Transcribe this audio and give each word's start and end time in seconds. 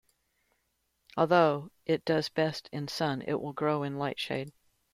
Although 1.15 1.69
it 1.85 2.05
does 2.05 2.27
best 2.27 2.69
in 2.71 2.87
sun, 2.87 3.21
it 3.21 3.35
will 3.39 3.53
grow 3.53 3.83
in 3.83 3.99
light 3.99 4.19
shade. 4.19 4.51